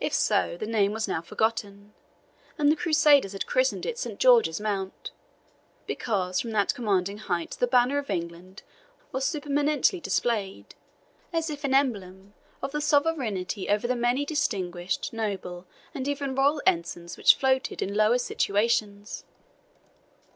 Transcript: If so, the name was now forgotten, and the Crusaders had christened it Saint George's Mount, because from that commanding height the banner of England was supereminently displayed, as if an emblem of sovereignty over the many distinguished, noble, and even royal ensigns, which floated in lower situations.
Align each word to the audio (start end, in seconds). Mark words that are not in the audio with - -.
If 0.00 0.14
so, 0.14 0.56
the 0.56 0.68
name 0.68 0.92
was 0.92 1.08
now 1.08 1.20
forgotten, 1.20 1.94
and 2.58 2.70
the 2.70 2.76
Crusaders 2.76 3.32
had 3.32 3.44
christened 3.44 3.84
it 3.84 3.98
Saint 3.98 4.20
George's 4.20 4.60
Mount, 4.60 5.10
because 5.84 6.38
from 6.38 6.52
that 6.52 6.72
commanding 6.76 7.18
height 7.18 7.56
the 7.58 7.66
banner 7.66 7.98
of 7.98 8.08
England 8.08 8.62
was 9.10 9.24
supereminently 9.24 9.98
displayed, 9.98 10.76
as 11.32 11.50
if 11.50 11.64
an 11.64 11.74
emblem 11.74 12.34
of 12.62 12.70
sovereignty 12.80 13.68
over 13.68 13.88
the 13.88 13.96
many 13.96 14.24
distinguished, 14.24 15.12
noble, 15.12 15.66
and 15.92 16.06
even 16.06 16.36
royal 16.36 16.62
ensigns, 16.64 17.16
which 17.16 17.34
floated 17.34 17.82
in 17.82 17.96
lower 17.96 18.18
situations. 18.18 19.24